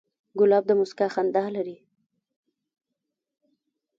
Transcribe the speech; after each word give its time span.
ګلاب 0.39 0.63
د 0.67 0.71
موسکا 0.79 1.07
خندا 1.13 1.45
لري. 1.55 1.77